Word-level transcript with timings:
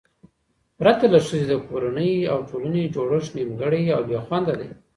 پرته 0.77 1.05
له 1.13 1.19
ښځې، 1.27 1.41
د 1.47 1.53
کورنۍ 1.67 2.13
او 2.31 2.39
ټولنې 2.49 2.91
جوړښت 2.95 3.31
نیمګړی 3.37 3.83
او 3.95 4.01
بې 4.09 4.19
خونده 4.25 4.53
دی 4.61 4.69